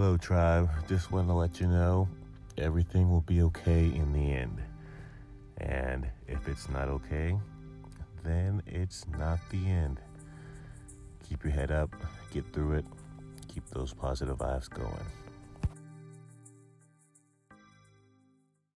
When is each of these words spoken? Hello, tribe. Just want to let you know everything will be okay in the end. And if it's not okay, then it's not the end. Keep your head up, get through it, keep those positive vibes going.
Hello, 0.00 0.16
tribe. 0.16 0.70
Just 0.86 1.10
want 1.10 1.26
to 1.26 1.34
let 1.34 1.58
you 1.58 1.66
know 1.66 2.08
everything 2.56 3.10
will 3.10 3.22
be 3.22 3.42
okay 3.42 3.86
in 3.86 4.12
the 4.12 4.32
end. 4.32 4.62
And 5.56 6.06
if 6.28 6.46
it's 6.46 6.68
not 6.68 6.86
okay, 6.88 7.36
then 8.22 8.62
it's 8.64 9.04
not 9.18 9.40
the 9.50 9.66
end. 9.66 9.98
Keep 11.28 11.42
your 11.42 11.52
head 11.52 11.72
up, 11.72 11.96
get 12.30 12.44
through 12.52 12.74
it, 12.74 12.84
keep 13.52 13.68
those 13.70 13.92
positive 13.92 14.38
vibes 14.38 14.70
going. 14.70 15.04